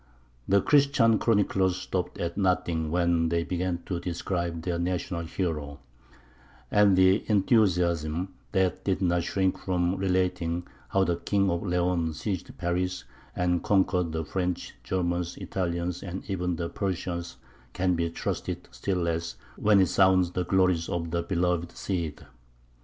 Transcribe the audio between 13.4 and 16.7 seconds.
conquered the French, Germans, Italians, and even the